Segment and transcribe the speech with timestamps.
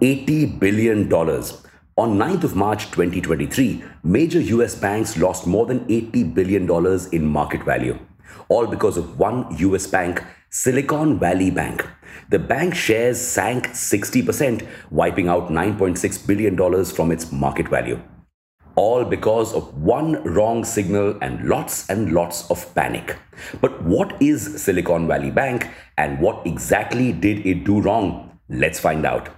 [0.00, 1.12] $80 billion.
[1.12, 6.70] On 9th of March 2023, major US banks lost more than $80 billion
[7.10, 7.98] in market value,
[8.48, 11.84] all because of one US bank, Silicon Valley Bank.
[12.30, 18.00] The bank shares sank 60%, wiping out $9.6 billion from its market value.
[18.76, 23.16] All because of one wrong signal and lots and lots of panic.
[23.60, 28.38] But what is Silicon Valley Bank and what exactly did it do wrong?
[28.48, 29.30] Let's find out.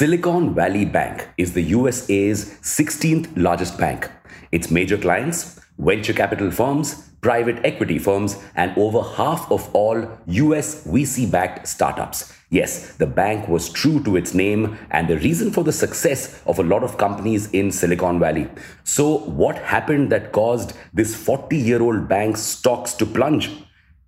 [0.00, 4.10] Silicon Valley Bank is the USA's 16th largest bank.
[4.50, 10.86] Its major clients, venture capital firms, private equity firms, and over half of all US
[10.86, 12.32] VC backed startups.
[12.48, 16.58] Yes, the bank was true to its name and the reason for the success of
[16.58, 18.48] a lot of companies in Silicon Valley.
[18.84, 23.50] So, what happened that caused this 40 year old bank's stocks to plunge?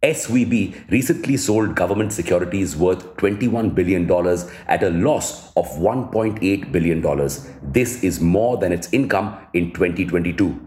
[0.03, 4.11] SVB recently sold government securities worth $21 billion
[4.67, 7.01] at a loss of $1.8 billion.
[7.63, 10.61] This is more than its income in 2022.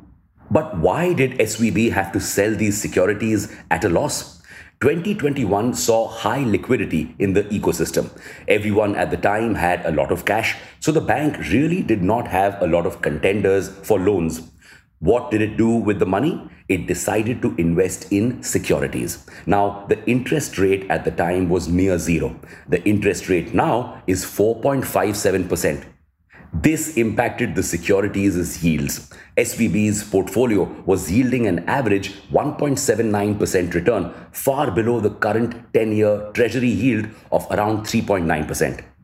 [0.49, 4.41] But why did SVB have to sell these securities at a loss?
[4.79, 8.09] 2021 saw high liquidity in the ecosystem.
[8.47, 12.27] Everyone at the time had a lot of cash, so the bank really did not
[12.27, 14.49] have a lot of contenders for loans.
[14.99, 16.49] What did it do with the money?
[16.69, 19.25] It decided to invest in securities.
[19.45, 22.39] Now, the interest rate at the time was near zero.
[22.69, 25.83] The interest rate now is 4.57%.
[26.53, 29.11] This impacted the securities' yields.
[29.35, 36.69] SVB's portfolio was yielding an average 1.79% return, far below the current 10 year treasury
[36.69, 38.94] yield of around 3.9%.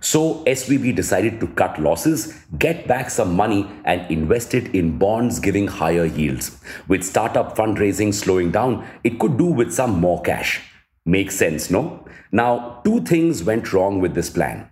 [0.00, 5.38] So SVB decided to cut losses, get back some money, and invest it in bonds
[5.38, 6.58] giving higher yields.
[6.88, 10.62] With startup fundraising slowing down, it could do with some more cash.
[11.04, 12.06] Makes sense, no?
[12.32, 14.70] Now, two things went wrong with this plan.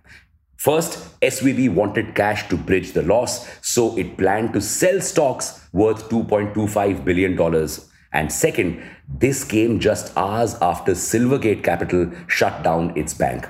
[0.57, 6.09] First, SVB wanted cash to bridge the loss, so it planned to sell stocks worth
[6.09, 7.69] $2.25 billion.
[8.11, 13.47] And second, this came just hours after Silvergate Capital shut down its bank.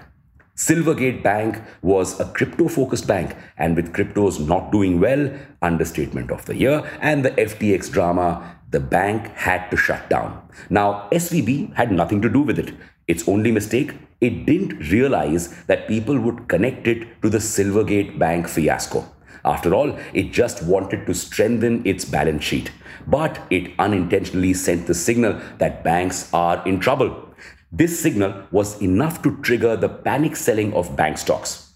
[0.59, 5.31] Silvergate Bank was a crypto focused bank, and with cryptos not doing well,
[5.61, 10.37] understatement of the year, and the FTX drama, the bank had to shut down.
[10.69, 12.73] Now, SVB had nothing to do with it.
[13.07, 18.49] Its only mistake, it didn't realize that people would connect it to the Silvergate Bank
[18.49, 19.05] fiasco.
[19.45, 22.69] After all, it just wanted to strengthen its balance sheet.
[23.07, 27.28] But it unintentionally sent the signal that banks are in trouble.
[27.71, 31.71] This signal was enough to trigger the panic selling of bank stocks.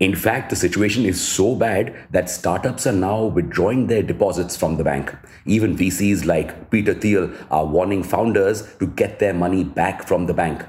[0.00, 4.76] In fact, the situation is so bad that startups are now withdrawing their deposits from
[4.76, 5.14] the bank.
[5.46, 10.34] Even VCs like Peter Thiel are warning founders to get their money back from the
[10.34, 10.64] bank.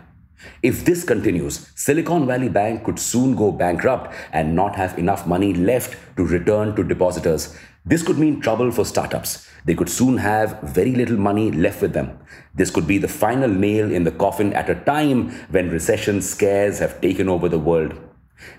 [0.61, 5.53] If this continues, Silicon Valley Bank could soon go bankrupt and not have enough money
[5.53, 7.55] left to return to depositors.
[7.85, 9.47] This could mean trouble for startups.
[9.65, 12.19] They could soon have very little money left with them.
[12.53, 16.79] This could be the final nail in the coffin at a time when recession scares
[16.79, 17.93] have taken over the world.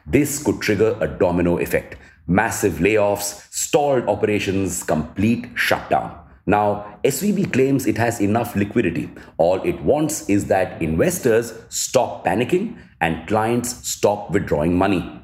[0.07, 1.97] This could trigger a domino effect
[2.29, 6.28] massive layoffs, stalled operations, complete shutdown.
[6.49, 9.11] Now, SVB claims it has enough liquidity.
[9.37, 15.21] All it wants is that investors stop panicking and clients stop withdrawing money.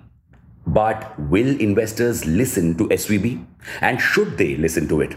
[0.66, 3.42] But will investors listen to SVB?
[3.80, 5.16] And should they listen to it?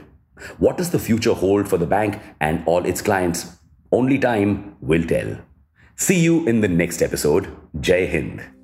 [0.59, 3.57] What does the future hold for the bank and all its clients?
[3.91, 5.38] Only time will tell.
[5.97, 7.53] See you in the next episode.
[7.81, 8.56] Jai Hind.